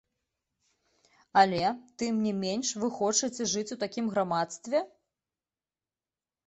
Але, 1.41 1.59
тым 2.03 2.13
не 2.29 2.31
менш, 2.45 2.67
вы 2.85 2.91
хочаце 2.97 3.41
жыць 3.53 3.69
у 3.77 3.81
такім 3.85 4.05
грамадстве? 4.17 4.87